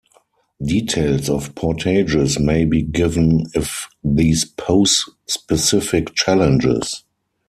Details 0.63 1.29
of 1.29 1.53
portages 1.53 2.39
may 2.39 2.65
be 2.65 2.81
given 2.81 3.45
if 3.53 3.87
these 4.03 4.45
pose 4.45 5.07
specific 5.27 6.15
challenges. 6.15 7.03